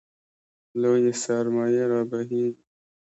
لویې 0.81 1.13
سرمایې 1.23 1.83
رابهېږي. 1.91 2.47